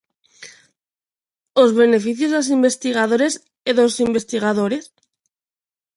[1.61, 3.33] ¿Os beneficios das investigadores
[3.69, 4.83] e dos investigadores?